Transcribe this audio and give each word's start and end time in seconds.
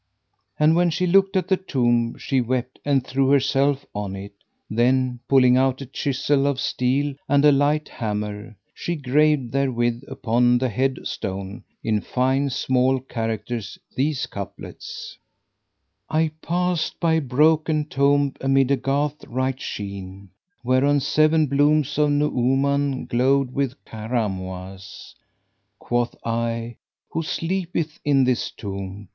And 0.59 0.75
when 0.75 0.89
she 0.89 1.05
looked 1.05 1.37
at 1.37 1.47
the 1.47 1.57
tomb, 1.57 2.15
she 2.17 2.41
wept 2.41 2.79
and 2.83 3.05
threw 3.05 3.29
herself 3.29 3.85
on 3.93 4.15
it; 4.15 4.33
then, 4.67 5.19
pulling 5.27 5.57
out 5.57 5.79
a 5.79 5.85
chisel 5.85 6.47
of 6.47 6.59
steel 6.59 7.13
and 7.29 7.45
a 7.45 7.51
light 7.51 7.87
hammer, 7.87 8.57
she 8.73 8.95
graved 8.95 9.51
therewith 9.51 10.01
upon 10.07 10.57
the 10.57 10.69
head 10.69 11.05
stone 11.05 11.63
in 11.83 12.01
fine 12.01 12.49
small 12.49 12.99
characters 12.99 13.77
these 13.95 14.25
couplets, 14.25 15.19
"I 16.09 16.31
past 16.41 16.99
by 16.99 17.13
a 17.13 17.21
broken 17.21 17.85
tomb 17.85 18.33
amid 18.41 18.71
a 18.71 18.77
garth 18.77 19.23
right 19.25 19.61
sheen, 19.61 20.31
* 20.45 20.63
Whereon 20.63 20.99
seven 21.01 21.45
blooms 21.45 21.99
of 21.99 22.09
Nu'uman[FN#521] 22.09 23.07
glowed 23.07 23.51
with 23.53 23.75
cramoisie; 23.85 25.13
Quoth 25.77 26.15
I, 26.25 26.77
'Who 27.09 27.21
sleepeth 27.21 27.99
in 28.03 28.23
this 28.23 28.49
tomb?' 28.49 29.09